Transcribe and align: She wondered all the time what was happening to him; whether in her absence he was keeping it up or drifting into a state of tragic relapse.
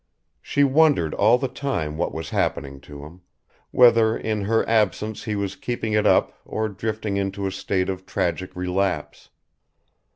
She 0.41 0.63
wondered 0.63 1.13
all 1.13 1.37
the 1.37 1.47
time 1.47 1.95
what 1.95 2.11
was 2.11 2.31
happening 2.31 2.79
to 2.89 3.05
him; 3.05 3.21
whether 3.69 4.17
in 4.17 4.45
her 4.45 4.67
absence 4.67 5.25
he 5.25 5.35
was 5.35 5.55
keeping 5.55 5.93
it 5.93 6.07
up 6.07 6.33
or 6.43 6.69
drifting 6.69 7.17
into 7.17 7.45
a 7.45 7.51
state 7.51 7.87
of 7.87 8.07
tragic 8.07 8.55
relapse. 8.55 9.29